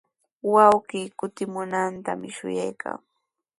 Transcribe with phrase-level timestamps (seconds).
[0.53, 2.97] Wawqii kutimunantami shuyaykaa.